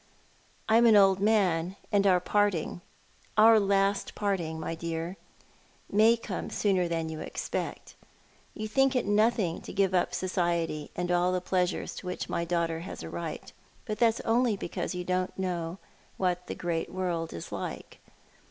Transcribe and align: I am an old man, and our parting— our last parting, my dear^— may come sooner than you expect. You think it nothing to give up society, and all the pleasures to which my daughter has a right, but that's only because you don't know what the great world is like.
I 0.67 0.77
am 0.77 0.87
an 0.87 0.95
old 0.95 1.19
man, 1.19 1.75
and 1.91 2.07
our 2.07 2.19
parting— 2.19 2.81
our 3.37 3.59
last 3.59 4.15
parting, 4.15 4.59
my 4.59 4.75
dear^— 4.75 5.15
may 5.91 6.17
come 6.17 6.49
sooner 6.49 6.87
than 6.87 7.07
you 7.07 7.19
expect. 7.19 7.93
You 8.55 8.67
think 8.67 8.95
it 8.95 9.05
nothing 9.05 9.61
to 9.61 9.71
give 9.71 9.93
up 9.93 10.15
society, 10.15 10.89
and 10.95 11.11
all 11.11 11.31
the 11.31 11.39
pleasures 11.39 11.93
to 11.97 12.07
which 12.07 12.29
my 12.29 12.45
daughter 12.45 12.79
has 12.79 13.03
a 13.03 13.11
right, 13.11 13.53
but 13.85 13.99
that's 13.99 14.21
only 14.21 14.57
because 14.57 14.95
you 14.95 15.03
don't 15.03 15.37
know 15.37 15.77
what 16.17 16.47
the 16.47 16.55
great 16.55 16.91
world 16.91 17.31
is 17.31 17.51
like. 17.51 17.99